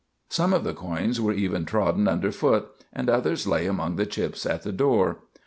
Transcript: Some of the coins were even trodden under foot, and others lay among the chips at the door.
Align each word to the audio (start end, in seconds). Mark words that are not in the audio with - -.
Some 0.29 0.51
of 0.51 0.63
the 0.63 0.73
coins 0.73 1.21
were 1.21 1.31
even 1.31 1.63
trodden 1.63 2.07
under 2.07 2.31
foot, 2.31 2.69
and 2.91 3.07
others 3.07 3.45
lay 3.45 3.67
among 3.67 3.97
the 3.97 4.07
chips 4.07 4.47
at 4.47 4.63
the 4.63 4.71
door. 4.71 5.19